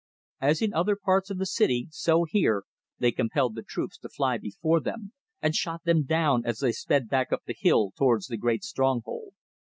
As 0.39 0.63
in 0.63 0.73
other 0.73 0.95
parts 0.95 1.29
of 1.29 1.37
the 1.37 1.45
city, 1.45 1.85
so 1.91 2.23
here, 2.23 2.63
they 2.97 3.11
compelled 3.11 3.53
the 3.53 3.61
troops 3.61 3.99
to 3.99 4.09
fly 4.09 4.39
before 4.39 4.79
them, 4.79 5.13
and 5.43 5.53
shot 5.53 5.83
them 5.83 6.05
down 6.05 6.43
as 6.43 6.57
they 6.57 6.71
sped 6.71 7.07
back 7.07 7.31
up 7.31 7.43
the 7.45 7.53
hill 7.55 7.91
towards 7.95 8.25
the 8.25 8.37
great 8.37 8.63
stronghold. 8.63 9.33